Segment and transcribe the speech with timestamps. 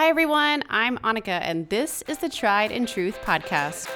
[0.00, 0.64] Hi, everyone.
[0.70, 3.86] I'm Annika, and this is the Tried and Truth podcast.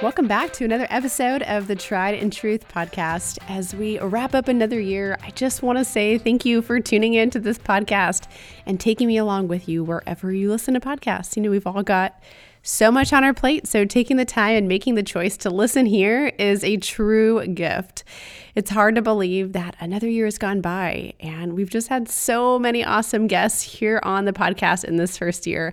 [0.00, 3.38] Welcome back to another episode of the Tried and Truth podcast.
[3.48, 7.14] As we wrap up another year, I just want to say thank you for tuning
[7.14, 8.28] in to this podcast
[8.66, 11.34] and taking me along with you wherever you listen to podcasts.
[11.34, 12.22] You know, we've all got
[12.64, 13.68] so much on our plate.
[13.68, 18.02] So, taking the time and making the choice to listen here is a true gift.
[18.56, 22.58] It's hard to believe that another year has gone by, and we've just had so
[22.58, 25.72] many awesome guests here on the podcast in this first year.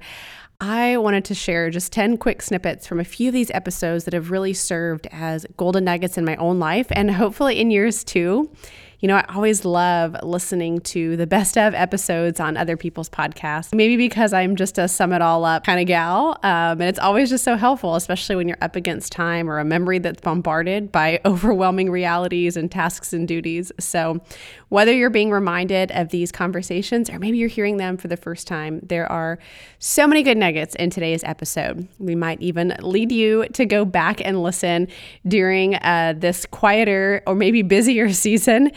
[0.59, 4.13] I wanted to share just 10 quick snippets from a few of these episodes that
[4.13, 8.51] have really served as golden nuggets in my own life and hopefully in yours too.
[9.01, 13.73] You know, I always love listening to the best of episodes on other people's podcasts,
[13.73, 16.37] maybe because I'm just a sum it all up kind of gal.
[16.43, 19.65] Um, and it's always just so helpful, especially when you're up against time or a
[19.65, 23.71] memory that's bombarded by overwhelming realities and tasks and duties.
[23.79, 24.21] So,
[24.69, 28.47] whether you're being reminded of these conversations or maybe you're hearing them for the first
[28.47, 29.39] time, there are
[29.79, 31.87] so many good nuggets in today's episode.
[31.97, 34.87] We might even lead you to go back and listen
[35.27, 38.71] during uh, this quieter or maybe busier season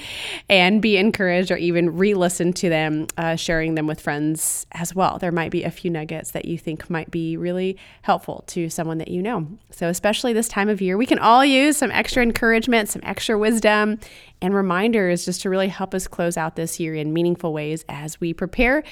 [0.48, 4.94] and be encouraged or even re listen to them, uh, sharing them with friends as
[4.94, 5.18] well.
[5.18, 8.98] There might be a few nuggets that you think might be really helpful to someone
[8.98, 9.46] that you know.
[9.70, 13.38] So, especially this time of year, we can all use some extra encouragement, some extra
[13.38, 13.98] wisdom,
[14.40, 18.20] and reminders just to really help us close out this year in meaningful ways as
[18.20, 18.82] we prepare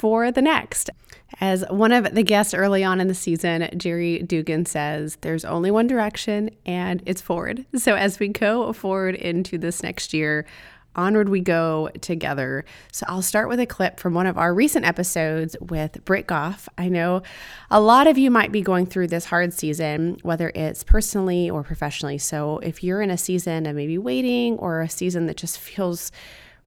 [0.00, 0.88] for the next.
[1.42, 5.70] As one of the guests early on in the season, Jerry Dugan says, there's only
[5.70, 7.66] one direction and it's forward.
[7.76, 10.46] So as we go forward into this next year,
[10.96, 12.64] onward we go together.
[12.92, 16.66] So I'll start with a clip from one of our recent episodes with Britt Goff.
[16.78, 17.20] I know
[17.70, 21.62] a lot of you might be going through this hard season, whether it's personally or
[21.62, 22.16] professionally.
[22.16, 26.10] So if you're in a season of maybe waiting or a season that just feels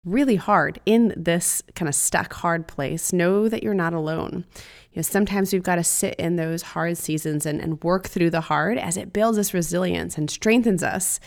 [0.05, 4.45] really hard in this kind of stuck hard place, know that you're not alone.
[4.91, 8.29] You know, sometimes we've got to sit in those hard seasons and, and work through
[8.29, 11.19] the hard as it builds us resilience and strengthens us.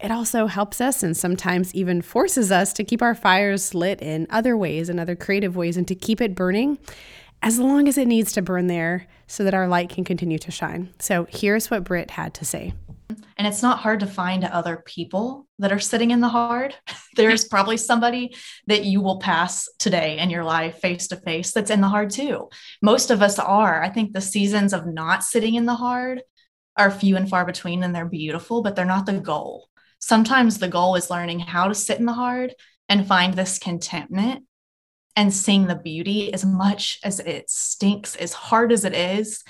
[0.00, 4.26] It also helps us and sometimes even forces us to keep our fires lit in
[4.30, 6.78] other ways and other creative ways and to keep it burning
[7.44, 10.50] as long as it needs to burn there so that our light can continue to
[10.50, 10.88] shine.
[10.98, 12.72] So here's what Britt had to say.
[13.36, 16.74] And it's not hard to find other people that are sitting in the hard.
[17.16, 18.34] There's probably somebody
[18.66, 22.10] that you will pass today in your life face to face that's in the hard
[22.10, 22.48] too.
[22.80, 23.82] Most of us are.
[23.82, 26.22] I think the seasons of not sitting in the hard
[26.78, 29.68] are few and far between and they're beautiful, but they're not the goal.
[29.98, 32.54] Sometimes the goal is learning how to sit in the hard
[32.88, 34.44] and find this contentment
[35.16, 39.44] and seeing the beauty as much as it stinks, as hard as it is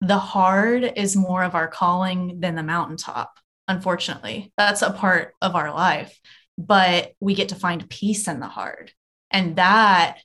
[0.00, 3.38] the hard is more of our calling than the mountaintop,
[3.68, 4.52] unfortunately.
[4.56, 6.18] That's a part of our life,
[6.56, 8.92] but we get to find peace in the hard.
[9.30, 10.18] And that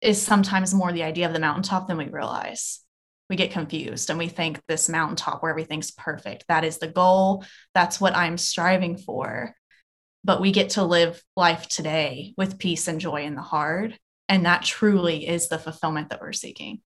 [0.00, 2.80] is sometimes more the idea of the mountaintop than we realize.
[3.30, 7.44] We get confused and we think this mountaintop where everything's perfect, that is the goal.
[7.74, 9.54] That's what I'm striving for.
[10.24, 13.98] But we get to live life today with peace and joy in the hard.
[14.28, 16.80] And that truly is the fulfillment that we're seeking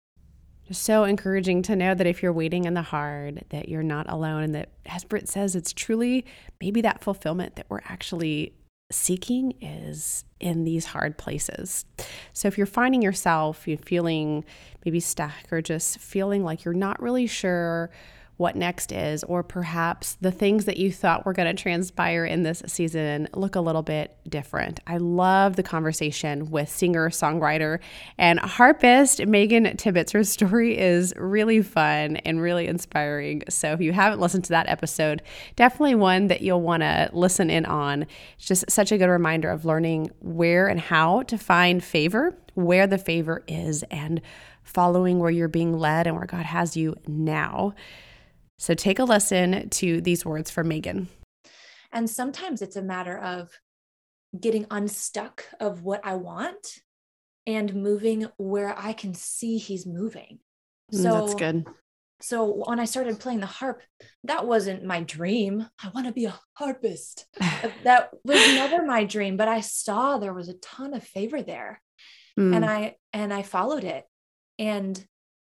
[0.72, 4.42] so encouraging to know that if you're waiting in the hard, that you're not alone,
[4.42, 6.24] and that, as Britt says, it's truly
[6.60, 8.52] maybe that fulfillment that we're actually
[8.90, 11.84] seeking is in these hard places.
[12.32, 14.44] So if you're finding yourself you're feeling
[14.84, 17.90] maybe stuck or just feeling like you're not really sure
[18.36, 22.42] what next is, or perhaps the things that you thought were going to transpire in
[22.42, 24.78] this season look a little bit different.
[24.86, 27.78] I love the conversation with singer, songwriter,
[28.18, 30.12] and harpist Megan Tibbetts.
[30.12, 33.42] Her story is really fun and really inspiring.
[33.48, 35.22] So if you haven't listened to that episode,
[35.56, 38.02] definitely one that you'll want to listen in on.
[38.36, 42.86] It's just such a good reminder of learning where and how to find favor, where
[42.86, 44.20] the favor is, and
[44.62, 47.74] following where you're being led and where God has you now.
[48.58, 51.08] So take a listen to these words from Megan.
[51.92, 53.50] And sometimes it's a matter of
[54.38, 56.80] getting unstuck of what I want
[57.46, 60.38] and moving where I can see he's moving.
[60.92, 61.64] Mm, so that's good.
[62.20, 63.82] So when I started playing the harp,
[64.24, 65.68] that wasn't my dream.
[65.82, 67.26] I want to be a harpist.
[67.84, 71.82] that was never my dream, but I saw there was a ton of favor there.
[72.38, 72.56] Mm.
[72.56, 74.04] And I and I followed it.
[74.58, 75.02] And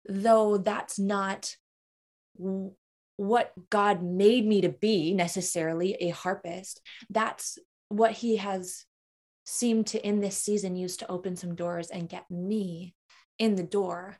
[0.08, 1.56] though that's not
[3.20, 6.80] what God made me to be necessarily a harpist.
[7.10, 8.86] That's what He has
[9.44, 12.96] seemed to in this season use to open some doors and get me
[13.38, 14.20] in the door.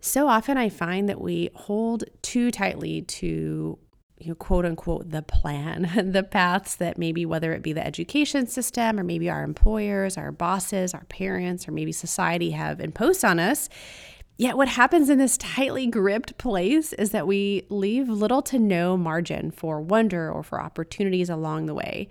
[0.00, 3.78] So often I find that we hold too tightly to
[4.18, 8.46] you know, quote unquote the plan, the paths that maybe whether it be the education
[8.46, 13.38] system or maybe our employers, our bosses, our parents, or maybe society have imposed on
[13.38, 13.68] us.
[14.38, 18.96] Yet, what happens in this tightly gripped place is that we leave little to no
[18.96, 22.08] margin for wonder or for opportunities along the way.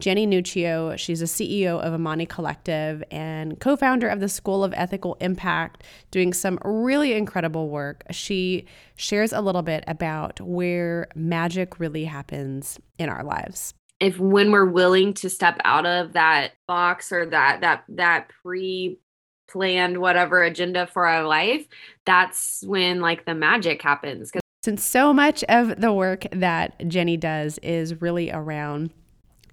[0.00, 0.96] Jenny Nuccio.
[0.96, 5.82] She's a CEO of Amani Collective and co founder of the School of Ethical Impact,
[6.10, 8.04] doing some really incredible work.
[8.10, 8.66] She
[8.96, 13.74] shares a little bit about where magic really happens in our lives.
[14.00, 19.00] If when we're willing to step out of that box or that that that pre
[19.48, 21.66] planned whatever agenda for our life,
[22.04, 24.32] that's when like the magic happens.
[24.62, 28.90] Since so much of the work that Jenny does is really around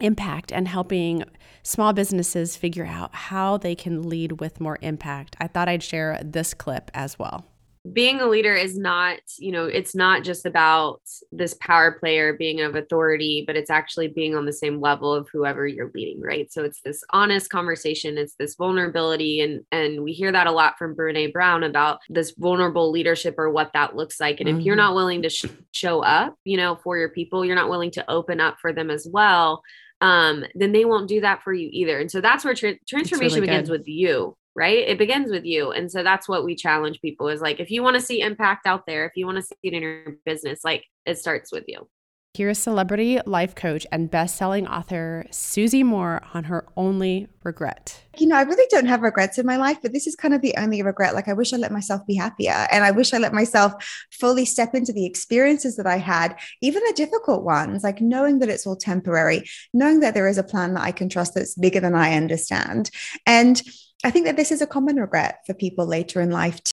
[0.01, 1.24] impact and helping
[1.63, 5.36] small businesses figure out how they can lead with more impact.
[5.39, 7.45] I thought I'd share this clip as well
[7.94, 11.02] being a leader is not, you know, it's not just about
[11.32, 15.28] this power player being of authority, but it's actually being on the same level of
[15.32, 16.52] whoever you're leading, right?
[16.52, 20.78] So it's this honest conversation, it's this vulnerability and and we hear that a lot
[20.78, 24.40] from Brené Brown about this vulnerable leadership or what that looks like.
[24.40, 24.60] And mm-hmm.
[24.60, 24.86] if you're mm-hmm.
[24.86, 28.10] not willing to sh- show up, you know, for your people, you're not willing to
[28.10, 29.62] open up for them as well,
[30.02, 32.00] um, then they won't do that for you either.
[32.00, 34.88] And so that's where tra- transformation really begins with you, right?
[34.88, 35.72] It begins with you.
[35.72, 38.66] And so that's what we challenge people is like, if you want to see impact
[38.66, 41.66] out there, if you want to see it in your business, like it starts with
[41.68, 41.88] you.
[42.36, 48.04] Here's celebrity life coach and best-selling author Susie Moore on her only regret.
[48.18, 50.42] You know, I really don't have regrets in my life, but this is kind of
[50.42, 51.16] the only regret.
[51.16, 53.74] Like I wish I let myself be happier and I wish I let myself
[54.12, 58.50] fully step into the experiences that I had, even the difficult ones, like knowing that
[58.50, 61.80] it's all temporary, knowing that there is a plan that I can trust that's bigger
[61.80, 62.92] than I understand.
[63.25, 63.62] And
[64.06, 66.63] I think that this is a common regret for people later in life.
[66.63, 66.72] Too.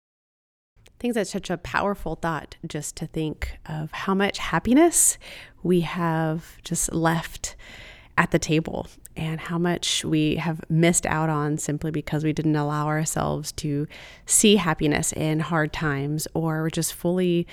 [0.87, 5.17] I think that's such a powerful thought just to think of how much happiness
[5.63, 7.55] we have just left
[8.19, 8.87] at the table
[9.17, 13.87] and how much we have missed out on simply because we didn't allow ourselves to
[14.27, 17.47] see happiness in hard times or just fully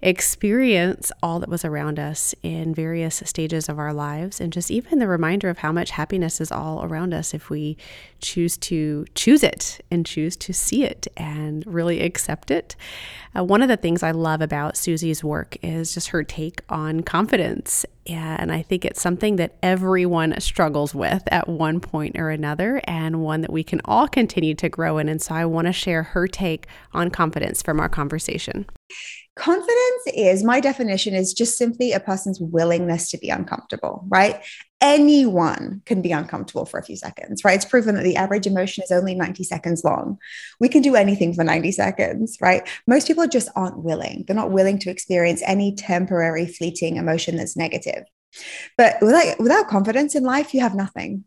[0.00, 5.00] experience all that was around us in various stages of our lives and just even
[5.00, 7.76] the reminder of how much happiness is all around us if we
[8.20, 12.76] choose to choose it and choose to see it and really accept it.
[13.36, 17.02] Uh, one of the things I love about Susie's work is just her take on
[17.02, 17.84] confidence.
[18.06, 23.22] And I think it's something that everyone struggles with at one point or another, and
[23.22, 25.08] one that we can all continue to grow in.
[25.08, 28.64] And so I want to share her take on confidence from our conversation.
[29.36, 34.42] Confidence is my definition is just simply a person's willingness to be uncomfortable, right?
[34.80, 37.54] Anyone can be uncomfortable for a few seconds, right?
[37.54, 40.18] It's proven that the average emotion is only 90 seconds long.
[40.58, 42.68] We can do anything for 90 seconds, right?
[42.88, 44.24] Most people just aren't willing.
[44.26, 48.04] They're not willing to experience any temporary, fleeting emotion that's negative.
[48.76, 51.24] But without, without confidence in life, you have nothing.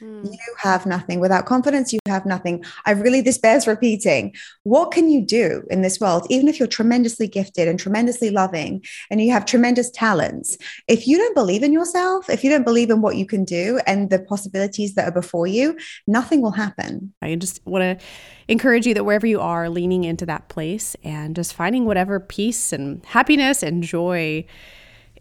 [0.00, 0.30] Mm.
[0.30, 1.20] You have nothing.
[1.20, 2.64] Without confidence, you have nothing.
[2.84, 4.34] I really, this bears repeating.
[4.64, 8.84] What can you do in this world, even if you're tremendously gifted and tremendously loving
[9.10, 10.58] and you have tremendous talents?
[10.88, 13.80] If you don't believe in yourself, if you don't believe in what you can do
[13.86, 17.14] and the possibilities that are before you, nothing will happen.
[17.22, 18.06] I just want to
[18.48, 22.72] encourage you that wherever you are, leaning into that place and just finding whatever peace
[22.72, 24.44] and happiness and joy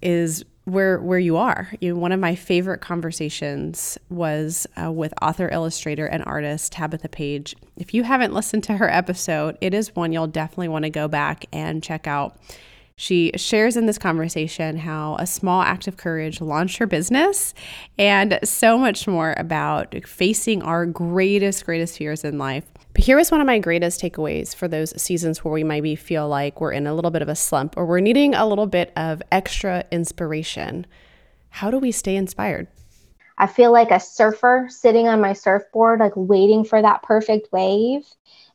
[0.02, 1.72] is where where you are.
[1.80, 7.10] You know, one of my favorite conversations was uh, with author, illustrator, and artist Tabitha
[7.10, 7.56] Page.
[7.78, 11.08] If you haven't listened to her episode, it is one you'll definitely want to go
[11.08, 12.38] back and check out.
[12.98, 17.54] She shares in this conversation how a small act of courage launched her business
[17.98, 22.64] and so much more about facing our greatest, greatest fears in life
[22.96, 26.30] but here was one of my greatest takeaways for those seasons where we maybe feel
[26.30, 28.94] like we're in a little bit of a slump or we're needing a little bit
[28.96, 30.88] of extra inspiration.
[31.50, 32.68] How do we stay inspired?
[33.38, 38.06] I feel like a surfer sitting on my surfboard, like waiting for that perfect wave.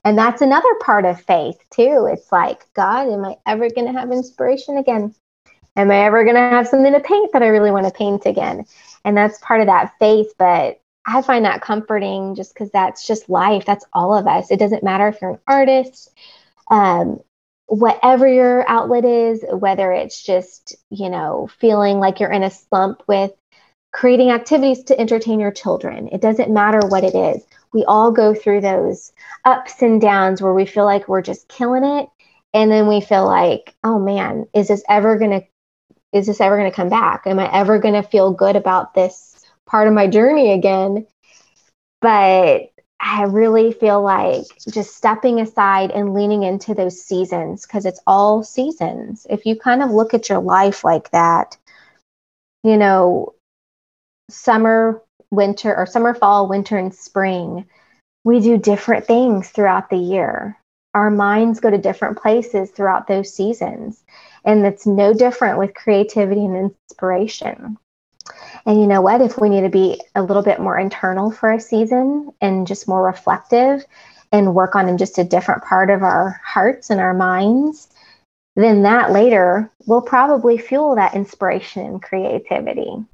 [0.04, 2.08] And that's another part of faith, too.
[2.10, 5.14] It's like, God, am I ever going to have inspiration again?
[5.76, 8.24] Am I ever going to have something to paint that I really want to paint
[8.24, 8.64] again?
[9.04, 10.32] And that's part of that faith.
[10.38, 13.64] But I find that comforting just because that's just life.
[13.64, 14.50] That's all of us.
[14.50, 16.10] It doesn't matter if you're an artist,
[16.70, 17.20] um,
[17.66, 23.02] whatever your outlet is, whether it's just, you know, feeling like you're in a slump
[23.06, 23.32] with
[23.92, 26.08] creating activities to entertain your children.
[26.08, 27.44] It doesn't matter what it is.
[27.72, 29.12] We all go through those
[29.44, 32.08] ups and downs where we feel like we're just killing it.
[32.52, 35.46] And then we feel like, oh man, is this ever going to,
[36.12, 37.26] is this ever going to come back?
[37.26, 39.39] Am I ever going to feel good about this
[39.70, 41.06] part of my journey again.
[42.00, 48.00] But I really feel like just stepping aside and leaning into those seasons because it's
[48.06, 49.26] all seasons.
[49.30, 51.56] If you kind of look at your life like that,
[52.62, 53.34] you know,
[54.28, 57.66] summer, winter, or summer, fall, winter, and spring,
[58.24, 60.58] we do different things throughout the year.
[60.92, 64.02] Our minds go to different places throughout those seasons.
[64.44, 67.78] And it's no different with creativity and inspiration.
[68.66, 69.20] And you know what?
[69.20, 72.88] If we need to be a little bit more internal for a season and just
[72.88, 73.84] more reflective
[74.32, 77.88] and work on in just a different part of our hearts and our minds,
[78.56, 83.04] then that later will probably fuel that inspiration and creativity.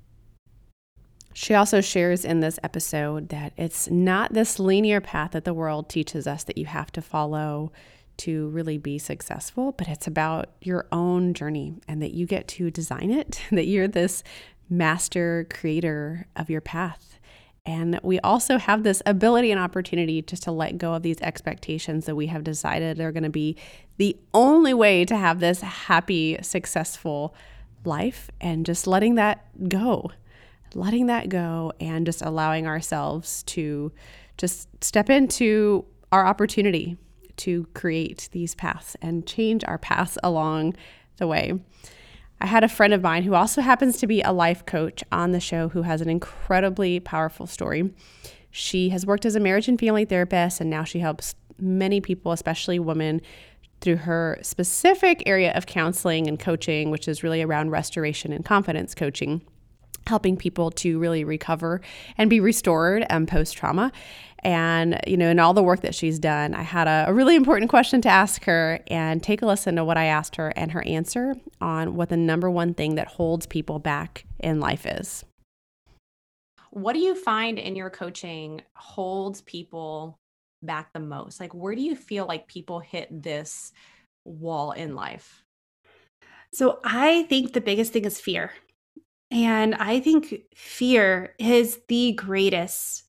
[1.33, 5.89] She also shares in this episode that it's not this linear path that the world
[5.91, 7.73] teaches us that you have to follow
[8.19, 12.71] to really be successful, but it's about your own journey and that you get to
[12.71, 14.23] design it, that you're this
[14.69, 17.19] master creator of your path.
[17.65, 22.07] And we also have this ability and opportunity just to let go of these expectations
[22.07, 23.57] that we have decided are going to be
[23.97, 27.35] the only way to have this happy, successful
[27.85, 30.13] life and just letting that go.
[30.75, 33.93] Letting that go and just allowing ourselves to
[34.37, 36.97] just step into our opportunity
[37.39, 40.77] to create these paths and change our paths along
[41.17, 41.59] the way.
[42.41, 45.33] I had a friend of mine who also happens to be a life coach on
[45.33, 47.91] the show who has an incredibly powerful story.
[48.51, 52.33] She has worked as a marriage and family therapist, and now she helps many people,
[52.33, 53.23] especially women,
[53.81, 58.95] through her specific area of counseling and coaching, which is really around restoration and confidence
[58.95, 59.43] coaching
[60.07, 61.81] helping people to really recover
[62.17, 63.93] and be restored um, post trauma.
[64.41, 67.35] And, you know, in all the work that she's done, I had a, a, really
[67.35, 70.71] important question to ask her and take a listen to what I asked her and
[70.71, 75.25] her answer on what the number one thing that holds people back in life is.
[76.71, 80.19] What do you find in your coaching holds people
[80.63, 81.41] back the most?
[81.41, 83.73] Like, where do you feel like people hit this
[84.25, 85.43] wall in life?
[86.53, 88.53] So, I think the biggest thing is fear.
[89.31, 93.05] And I think fear is the greatest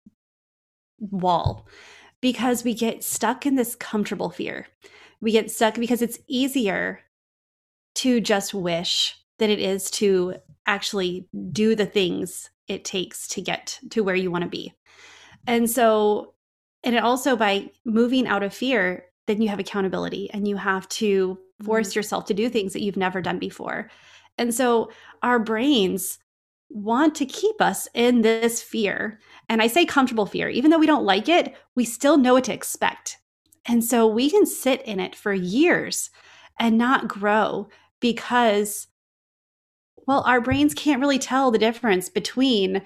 [1.00, 1.68] wall
[2.22, 4.68] because we get stuck in this comfortable fear.
[5.22, 7.02] We get stuck because it's easier
[7.96, 13.80] to just wish than it is to actually do the things it takes to get
[13.92, 14.74] to where you want to be.
[15.46, 16.34] And so,
[16.84, 20.88] and it also by moving out of fear, then you have accountability and you have
[20.90, 22.00] to force mm-hmm.
[22.00, 23.90] yourself to do things that you've never done before.
[24.38, 24.92] And so
[25.24, 26.20] our brains
[26.70, 29.20] want to keep us in this fear.
[29.50, 32.44] And I say comfortable fear, even though we don't like it, we still know what
[32.46, 33.18] to expect.
[33.66, 36.10] And so we can sit in it for years
[36.60, 38.88] and not grow because,
[40.08, 42.82] well, our brains can't really tell the difference between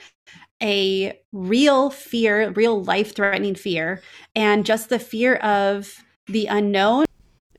[0.62, 4.02] a real fear, real life threatening fear,
[4.36, 7.06] and just the fear of the unknown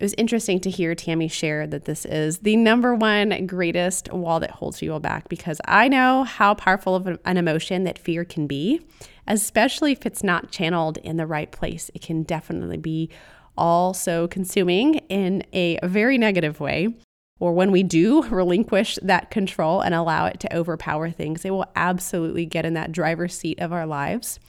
[0.03, 4.41] it was interesting to hear Tammy share that this is the number one greatest wall
[4.41, 8.49] that holds people back because I know how powerful of an emotion that fear can
[8.49, 8.85] be,
[9.29, 11.89] especially if it's not channeled in the right place.
[11.95, 13.11] It can definitely be
[13.57, 16.97] also consuming in a very negative way.
[17.39, 21.71] Or when we do relinquish that control and allow it to overpower things, it will
[21.77, 24.41] absolutely get in that driver's seat of our lives.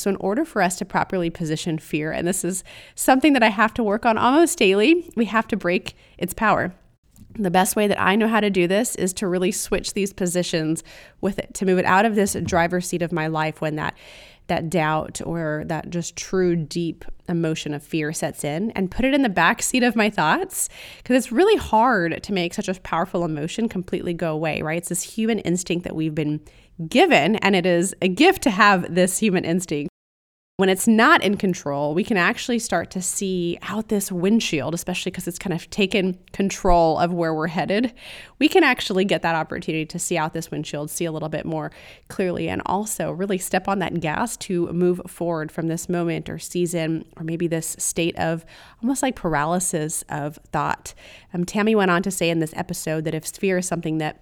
[0.00, 2.64] So, in order for us to properly position fear, and this is
[2.94, 6.74] something that I have to work on almost daily, we have to break its power.
[7.34, 10.12] The best way that I know how to do this is to really switch these
[10.12, 10.82] positions
[11.20, 13.94] with it, to move it out of this driver's seat of my life when that
[14.50, 19.14] that doubt or that just true deep emotion of fear sets in and put it
[19.14, 22.74] in the back seat of my thoughts because it's really hard to make such a
[22.80, 24.78] powerful emotion completely go away, right?
[24.78, 26.40] It's this human instinct that we've been
[26.88, 29.90] given, and it is a gift to have this human instinct.
[30.56, 35.10] When it's not in control, we can actually start to see out this windshield, especially
[35.10, 37.94] because it's kind of taken control of where we're headed.
[38.38, 41.46] We can actually get that opportunity to see out this windshield, see a little bit
[41.46, 41.72] more
[42.08, 46.38] clearly, and also really step on that gas to move forward from this moment or
[46.38, 48.44] season, or maybe this state of
[48.82, 50.92] almost like paralysis of thought.
[51.32, 54.20] Um, Tammy went on to say in this episode that if fear is something that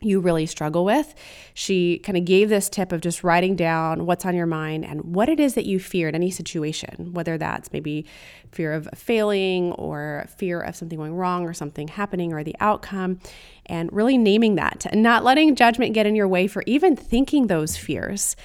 [0.00, 1.14] you really struggle with.
[1.54, 5.14] She kind of gave this tip of just writing down what's on your mind and
[5.14, 8.06] what it is that you fear in any situation, whether that's maybe
[8.50, 13.20] fear of failing or fear of something going wrong or something happening or the outcome,
[13.70, 17.46] and really naming that and not letting judgment get in your way for even thinking
[17.46, 18.36] those fears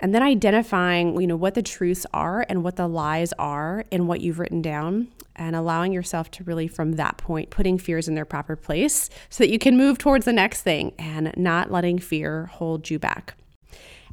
[0.00, 4.06] and then identifying you know what the truths are and what the lies are in
[4.06, 8.14] what you've written down and allowing yourself to really from that point putting fears in
[8.14, 11.98] their proper place so that you can move towards the next thing and not letting
[11.98, 13.34] fear hold you back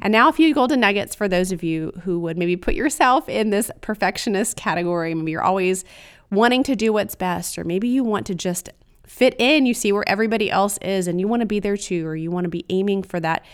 [0.01, 3.29] And now, a few golden nuggets for those of you who would maybe put yourself
[3.29, 5.13] in this perfectionist category.
[5.15, 5.85] Maybe you're always
[6.31, 8.69] wanting to do what's best, or maybe you want to just
[9.07, 9.65] fit in.
[9.65, 12.31] You see where everybody else is and you want to be there too, or you
[12.31, 13.45] want to be aiming for that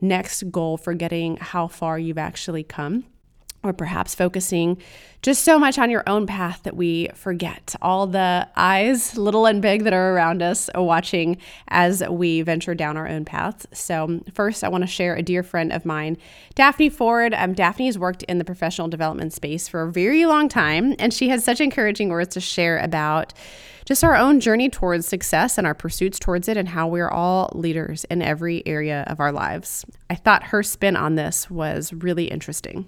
[0.00, 3.04] next goal, forgetting how far you've actually come
[3.64, 4.78] or perhaps focusing
[5.20, 9.60] just so much on your own path that we forget all the eyes, little and
[9.60, 11.36] big, that are around us watching
[11.66, 13.66] as we venture down our own paths.
[13.72, 16.18] So, first, I want to share a dear friend of mine,
[16.54, 17.34] Daphne Ford.
[17.34, 21.12] Um, Daphne has worked in the professional development space for a very long time, and
[21.12, 23.34] she has such encouraging words to share about
[23.88, 27.50] just our own journey towards success and our pursuits towards it, and how we're all
[27.54, 29.86] leaders in every area of our lives.
[30.10, 32.86] I thought her spin on this was really interesting.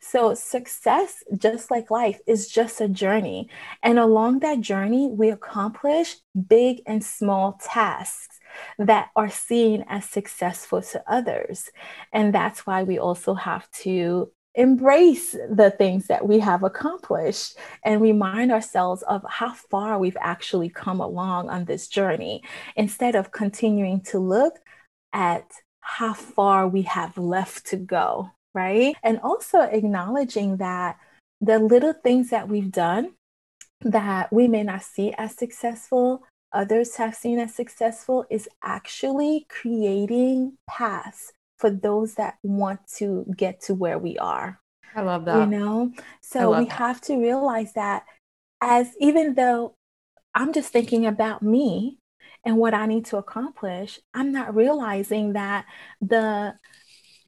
[0.00, 3.48] So, success, just like life, is just a journey.
[3.82, 6.16] And along that journey, we accomplish
[6.46, 8.38] big and small tasks
[8.78, 11.70] that are seen as successful to others.
[12.12, 18.02] And that's why we also have to embrace the things that we have accomplished and
[18.02, 22.42] remind ourselves of how far we've actually come along on this journey
[22.76, 24.54] instead of continuing to look
[25.12, 25.50] at
[25.80, 28.96] how far we have left to go right?
[29.02, 30.98] And also acknowledging that
[31.40, 33.14] the little things that we've done
[33.82, 40.58] that we may not see as successful, others have seen as successful, is actually creating
[40.68, 44.60] paths for those that want to get to where we are.
[44.94, 45.38] I love that.
[45.40, 45.92] You know?
[46.20, 46.72] So we that.
[46.74, 48.04] have to realize that
[48.60, 49.76] as even though
[50.34, 51.98] I'm just thinking about me
[52.44, 55.66] and what I need to accomplish, I'm not realizing that
[56.00, 56.54] the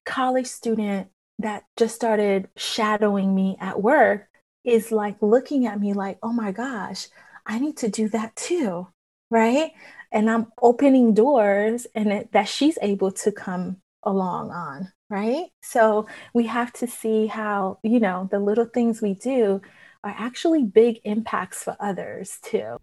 [0.05, 1.09] college student
[1.39, 4.29] that just started shadowing me at work
[4.65, 7.09] is like looking at me like, oh my gosh,
[7.47, 8.89] I need to do that too.
[9.31, 9.73] Right.
[10.13, 14.93] And I'm opening doors and it, that she's able to come along on.
[15.09, 15.47] Right.
[15.63, 19.61] So we have to see how, you know, the little things we do
[20.05, 22.77] are actually big impacts for others too.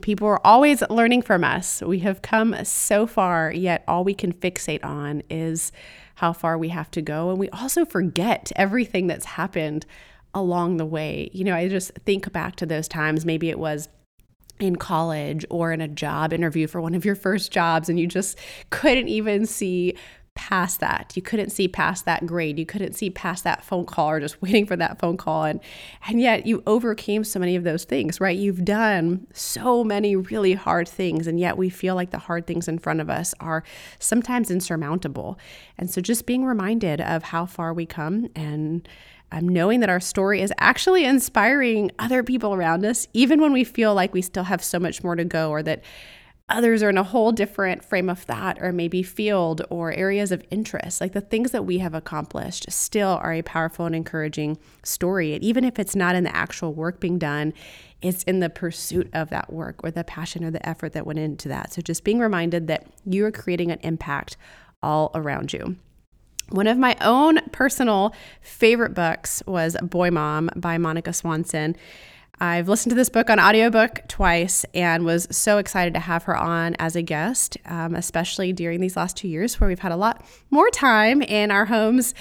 [0.00, 1.82] People are always learning from us.
[1.82, 5.72] We have come so far, yet all we can fixate on is
[6.16, 7.30] how far we have to go.
[7.30, 9.84] And we also forget everything that's happened
[10.32, 11.30] along the way.
[11.32, 13.26] You know, I just think back to those times.
[13.26, 13.88] Maybe it was
[14.60, 18.06] in college or in a job interview for one of your first jobs, and you
[18.06, 18.38] just
[18.70, 19.94] couldn't even see
[20.34, 21.12] past that.
[21.14, 22.58] You couldn't see past that grade.
[22.58, 25.44] You couldn't see past that phone call or just waiting for that phone call.
[25.44, 25.60] And
[26.06, 28.36] and yet you overcame so many of those things, right?
[28.36, 32.68] You've done so many really hard things, and yet we feel like the hard things
[32.68, 33.62] in front of us are
[33.98, 35.38] sometimes insurmountable.
[35.78, 38.88] And so just being reminded of how far we come and
[39.32, 43.64] um, knowing that our story is actually inspiring other people around us, even when we
[43.64, 45.82] feel like we still have so much more to go or that
[46.48, 50.44] others are in a whole different frame of thought or maybe field or areas of
[50.50, 51.00] interest.
[51.00, 55.32] Like the things that we have accomplished still are a powerful and encouraging story.
[55.34, 57.54] And even if it's not in the actual work being done,
[58.02, 61.18] it's in the pursuit of that work or the passion or the effort that went
[61.18, 61.72] into that.
[61.72, 64.36] So just being reminded that you are creating an impact
[64.82, 65.76] all around you.
[66.50, 71.76] One of my own personal favorite books was Boy Mom by Monica Swanson.
[72.40, 76.36] I've listened to this book on audiobook twice and was so excited to have her
[76.36, 79.96] on as a guest, um, especially during these last two years where we've had a
[79.96, 82.12] lot more time in our homes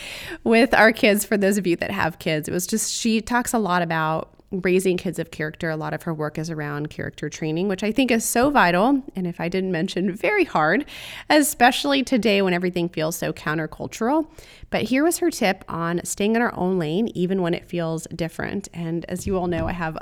[0.44, 1.26] with our kids.
[1.26, 4.33] For those of you that have kids, it was just, she talks a lot about
[4.62, 5.70] raising kids of character.
[5.70, 9.02] A lot of her work is around character training, which I think is so vital.
[9.16, 10.86] And if I didn't mention, very hard,
[11.30, 14.28] especially today when everything feels so countercultural.
[14.70, 18.08] But here was her tip on staying in our own lane, even when it feels
[18.16, 18.70] different.
[18.74, 19.98] And as you all know, I have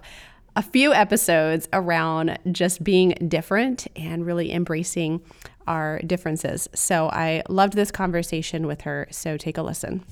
[0.55, 5.21] a few episodes around just being different and really embracing
[5.67, 6.67] our differences.
[6.73, 9.07] So I loved this conversation with her.
[9.11, 10.03] So take a listen.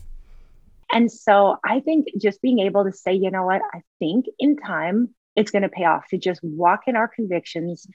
[0.91, 4.57] And so I think just being able to say, you know what, I think in
[4.57, 7.87] time it's going to pay off to just walk in our convictions,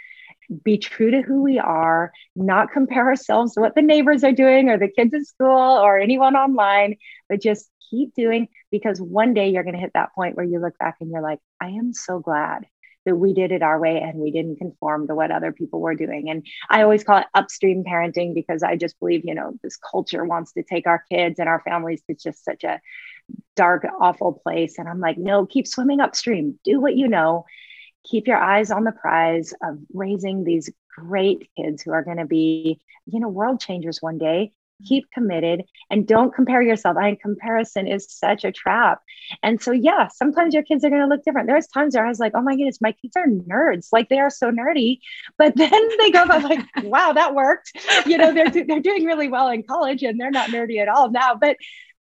[0.62, 4.70] be true to who we are, not compare ourselves to what the neighbors are doing
[4.70, 6.96] or the kids at school or anyone online,
[7.28, 10.60] but just keep doing because one day you're going to hit that point where you
[10.60, 12.64] look back and you're like, I am so glad
[13.04, 15.94] that we did it our way and we didn't conform to what other people were
[15.94, 16.30] doing.
[16.30, 20.24] And I always call it upstream parenting because I just believe, you know, this culture
[20.24, 22.80] wants to take our kids and our families to just such a
[23.56, 24.78] dark, awful place.
[24.78, 27.44] And I'm like, no, keep swimming upstream, do what you know,
[28.04, 32.26] keep your eyes on the prize of raising these great kids who are going to
[32.26, 34.52] be, you know, world changers one day
[34.84, 36.96] keep committed and don't compare yourself.
[36.96, 39.00] I mean, comparison is such a trap.
[39.42, 41.48] And so, yeah, sometimes your kids are going to look different.
[41.48, 43.88] There's times where I was like, oh my goodness, my kids are nerds.
[43.92, 44.98] Like they are so nerdy.
[45.38, 47.72] But then they go, I'm like, wow, that worked.
[48.06, 51.10] You know, they're, they're doing really well in college and they're not nerdy at all
[51.10, 51.34] now.
[51.34, 51.56] But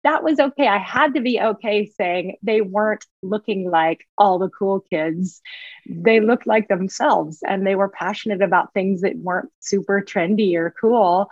[0.04, 0.68] that was okay.
[0.68, 5.40] I had to be okay saying they weren't looking like all the cool kids.
[5.88, 10.72] They looked like themselves and they were passionate about things that weren't super trendy or
[10.80, 11.28] cool.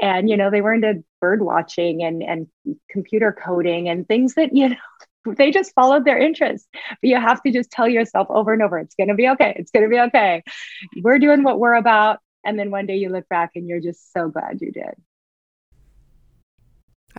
[0.00, 2.48] And, you know, they were into bird watching and, and
[2.90, 4.76] computer coding and things that, you know,
[5.36, 6.68] they just followed their interests.
[6.72, 9.54] But you have to just tell yourself over and over, it's going to be okay.
[9.56, 10.42] It's going to be okay.
[11.02, 12.18] We're doing what we're about.
[12.44, 14.94] And then one day you look back and you're just so glad you did.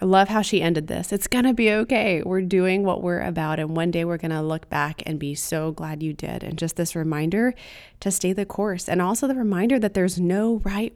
[0.01, 1.13] I love how she ended this.
[1.13, 2.23] It's going to be okay.
[2.23, 3.59] We're doing what we're about.
[3.59, 6.43] And one day we're going to look back and be so glad you did.
[6.43, 7.53] And just this reminder
[7.99, 8.89] to stay the course.
[8.89, 10.95] And also the reminder that there's no right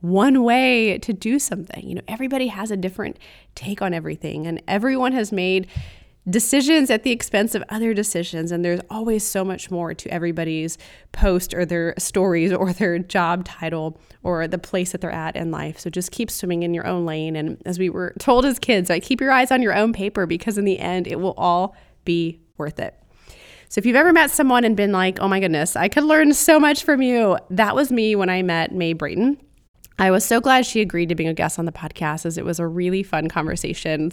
[0.00, 1.88] one way to do something.
[1.88, 3.18] You know, everybody has a different
[3.54, 5.66] take on everything, and everyone has made
[6.28, 8.50] decisions at the expense of other decisions.
[8.50, 10.76] And there's always so much more to everybody's
[11.12, 15.50] post or their stories or their job title or the place that they're at in
[15.50, 15.78] life.
[15.78, 17.36] So just keep swimming in your own lane.
[17.36, 20.26] And as we were told as kids, like keep your eyes on your own paper
[20.26, 22.94] because in the end, it will all be worth it.
[23.68, 26.32] So if you've ever met someone and been like, oh my goodness, I could learn
[26.32, 29.38] so much from you, that was me when I met May Brayton.
[29.98, 32.44] I was so glad she agreed to being a guest on the podcast as it
[32.44, 34.10] was a really fun conversation.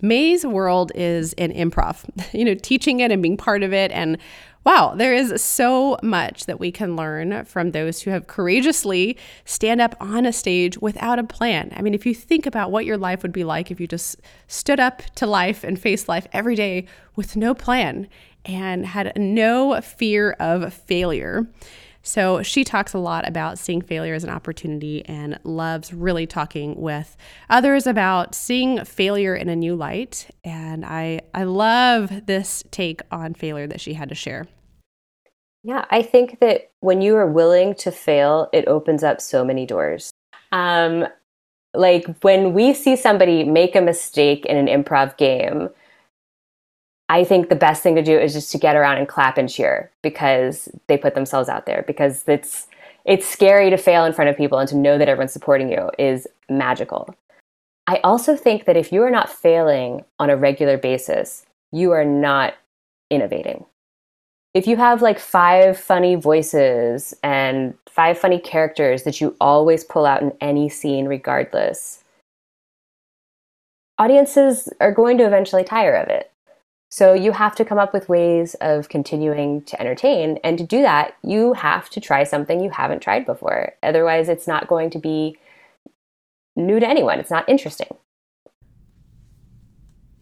[0.00, 3.90] May's world is in improv, you know, teaching it and being part of it.
[3.90, 4.18] And
[4.64, 9.80] wow, there is so much that we can learn from those who have courageously stand
[9.80, 11.72] up on a stage without a plan.
[11.76, 14.20] I mean, if you think about what your life would be like if you just
[14.46, 18.08] stood up to life and faced life every day with no plan
[18.44, 21.46] and had no fear of failure.
[22.04, 26.76] So she talks a lot about seeing failure as an opportunity and loves really talking
[26.76, 27.16] with
[27.48, 30.28] others about seeing failure in a new light.
[30.44, 34.46] And I, I love this take on failure that she had to share.
[35.62, 39.64] Yeah, I think that when you are willing to fail, it opens up so many
[39.64, 40.10] doors.
[40.52, 41.06] Um,
[41.72, 45.70] like when we see somebody make a mistake in an improv game,
[47.08, 49.48] I think the best thing to do is just to get around and clap and
[49.48, 52.66] cheer because they put themselves out there because it's
[53.04, 55.90] it's scary to fail in front of people and to know that everyone's supporting you
[55.98, 57.14] is magical.
[57.86, 62.04] I also think that if you are not failing on a regular basis, you are
[62.04, 62.54] not
[63.10, 63.66] innovating.
[64.54, 70.06] If you have like five funny voices and five funny characters that you always pull
[70.06, 72.04] out in any scene, regardless,
[73.98, 76.30] audiences are going to eventually tire of it.
[76.94, 80.38] So you have to come up with ways of continuing to entertain.
[80.44, 83.72] And to do that, you have to try something you haven't tried before.
[83.82, 85.36] Otherwise, it's not going to be
[86.54, 87.18] new to anyone.
[87.18, 87.88] It's not interesting.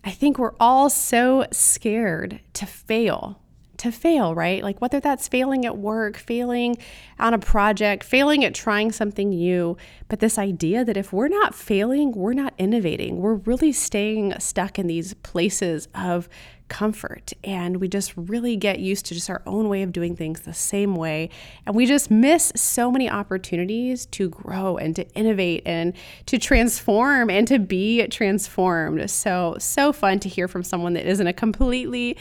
[0.03, 3.43] I think we're all so scared to fail
[3.83, 4.63] to fail, right?
[4.63, 6.77] Like whether that's failing at work, failing
[7.19, 9.77] on a project, failing at trying something new.
[10.07, 13.19] But this idea that if we're not failing, we're not innovating.
[13.19, 16.29] We're really staying stuck in these places of
[16.73, 17.35] comfort.
[17.45, 20.55] And we just really get used to just our own way of doing things the
[20.55, 21.29] same way.
[21.67, 25.93] And we just miss so many opportunities to grow and to innovate and
[26.25, 29.11] to transform and to be transformed.
[29.11, 32.17] So so fun to hear from someone that is in a completely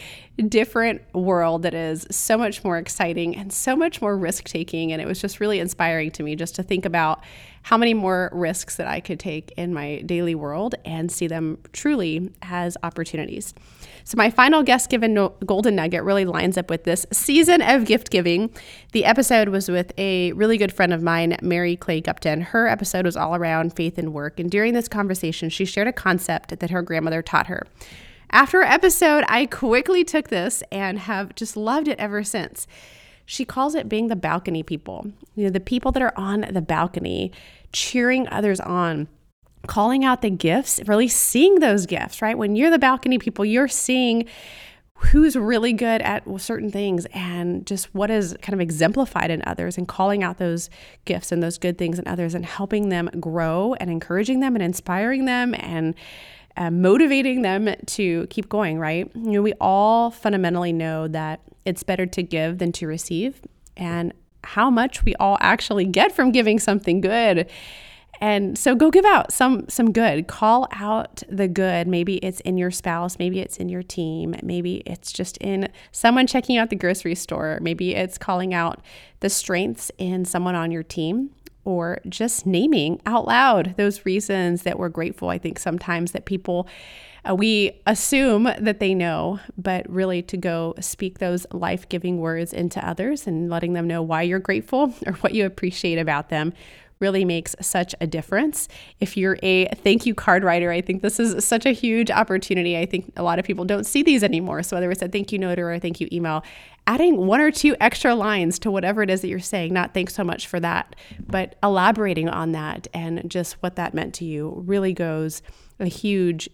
[0.48, 5.00] different world that is so much more exciting and so much more risk taking and
[5.00, 7.22] it was just really inspiring to me just to think about
[7.62, 11.58] how many more risks that I could take in my daily world and see them
[11.72, 13.54] truly as opportunities.
[14.04, 17.84] So, my final guest given no- golden nugget really lines up with this season of
[17.84, 18.50] gift giving.
[18.92, 22.42] The episode was with a really good friend of mine, Mary Clay Gupton.
[22.42, 24.40] Her episode was all around faith and work.
[24.40, 27.66] And during this conversation, she shared a concept that her grandmother taught her.
[28.30, 32.66] After episode, I quickly took this and have just loved it ever since.
[33.26, 35.12] She calls it being the balcony people.
[35.34, 37.32] You know, the people that are on the balcony
[37.72, 39.08] cheering others on
[39.66, 42.36] calling out the gifts, really seeing those gifts, right?
[42.36, 44.26] When you're the balcony people, you're seeing
[44.96, 49.76] who's really good at certain things and just what is kind of exemplified in others
[49.76, 50.70] and calling out those
[51.04, 54.62] gifts and those good things in others and helping them grow and encouraging them and
[54.62, 55.94] inspiring them and
[56.56, 59.10] uh, motivating them to keep going, right?
[59.14, 63.40] You know, we all fundamentally know that it's better to give than to receive
[63.76, 64.12] and
[64.44, 67.48] how much we all actually get from giving something good
[68.22, 70.28] and so go give out some some good.
[70.28, 71.88] Call out the good.
[71.88, 76.28] Maybe it's in your spouse, maybe it's in your team, maybe it's just in someone
[76.28, 78.80] checking out the grocery store, maybe it's calling out
[79.20, 81.30] the strengths in someone on your team
[81.64, 85.28] or just naming out loud those reasons that we're grateful.
[85.28, 86.68] I think sometimes that people
[87.28, 92.52] uh, we assume that they know, but really to go speak those life giving words
[92.52, 96.52] into others and letting them know why you're grateful or what you appreciate about them
[97.02, 98.68] really makes such a difference.
[99.00, 102.78] If you're a thank you card writer, I think this is such a huge opportunity.
[102.78, 104.62] I think a lot of people don't see these anymore.
[104.62, 106.44] So, whether it's a thank you note or a thank you email,
[106.86, 110.14] adding one or two extra lines to whatever it is that you're saying, not thanks
[110.14, 110.94] so much for that,
[111.26, 115.42] but elaborating on that and just what that meant to you really goes
[115.80, 116.48] a huge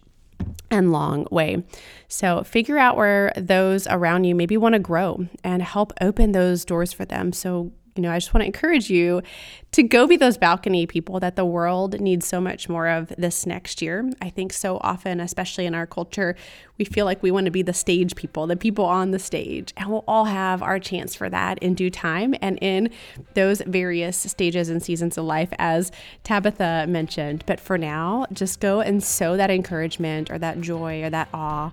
[0.71, 1.63] and long way.
[2.07, 6.65] So figure out where those around you maybe want to grow and help open those
[6.65, 7.33] doors for them.
[7.33, 9.21] So you know, I just want to encourage you
[9.71, 13.45] to go be those balcony people that the world needs so much more of this
[13.45, 14.09] next year.
[14.21, 16.35] I think so often, especially in our culture,
[16.77, 19.73] we feel like we want to be the stage people, the people on the stage,
[19.77, 22.89] and we'll all have our chance for that in due time and in
[23.33, 25.91] those various stages and seasons of life, as
[26.23, 27.43] Tabitha mentioned.
[27.45, 31.71] But for now, just go and sow that encouragement or that joy or that awe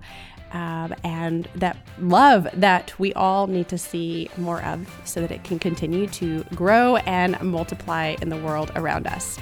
[0.51, 5.43] um, and that love that we all need to see more of so that it
[5.43, 9.39] can continue to grow and multiply in the world around us.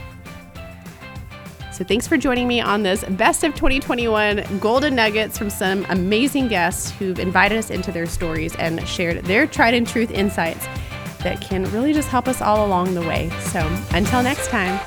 [1.71, 6.47] So, thanks for joining me on this best of 2021 golden nuggets from some amazing
[6.47, 10.65] guests who've invited us into their stories and shared their tried and truth insights
[11.19, 13.29] that can really just help us all along the way.
[13.51, 13.59] So,
[13.91, 14.79] until next time.